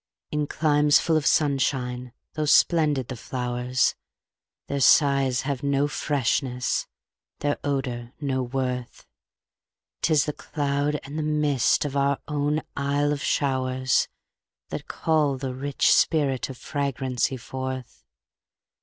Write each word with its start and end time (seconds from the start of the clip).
In 0.31 0.47
climes 0.47 0.97
full 0.99 1.15
of 1.15 1.27
sunshine, 1.27 2.11
tho' 2.33 2.45
splendid 2.45 3.07
the 3.07 3.15
flowers, 3.15 3.93
Their 4.65 4.79
sighs 4.79 5.41
have 5.41 5.61
no 5.61 5.87
freshness, 5.87 6.87
their 7.41 7.59
odor 7.63 8.11
no 8.19 8.41
worth; 8.41 9.05
'Tis 10.01 10.25
the 10.25 10.33
cloud 10.33 10.99
and 11.03 11.19
the 11.19 11.21
mist 11.21 11.85
of 11.85 11.95
our 11.95 12.17
own 12.27 12.63
Isle 12.75 13.13
of 13.13 13.21
showers, 13.23 14.07
That 14.69 14.87
call 14.87 15.37
the 15.37 15.53
rich 15.53 15.93
spirit 15.93 16.49
of 16.49 16.57
fragrancy 16.57 17.37
forth. 17.37 18.03